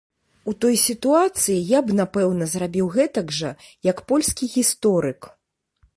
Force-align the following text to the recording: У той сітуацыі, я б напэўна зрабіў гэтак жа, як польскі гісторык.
У 0.51 0.53
той 0.63 0.75
сітуацыі, 0.83 1.57
я 1.77 1.83
б 1.89 1.97
напэўна 1.99 2.49
зрабіў 2.55 2.89
гэтак 2.95 3.27
жа, 3.41 3.55
як 3.91 3.97
польскі 4.13 4.43
гісторык. 4.55 5.21